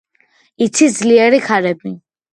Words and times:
იცის 0.67 0.97
ძლიერი 1.01 1.43
ქარები. 1.51 1.97